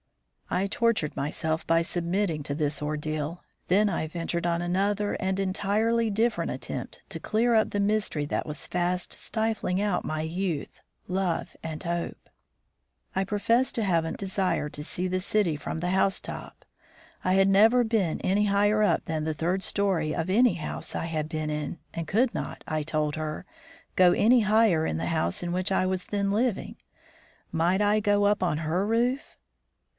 [0.49, 6.09] I tortured myself by submitting to this ordeal, then I ventured on another and entirely
[6.09, 11.55] different attempt to clear up the mystery that was fast stifling out my youth, love
[11.63, 12.29] and hope.
[13.15, 16.65] I professed to have an extraordinary desire to see the city from the house top.
[17.23, 21.05] I had never been any higher up than the third story of any house I
[21.05, 23.45] had been in, and could not, I told her,
[23.95, 26.75] go any higher in the house in which I was then living.
[27.53, 29.37] Might I go up on her roof?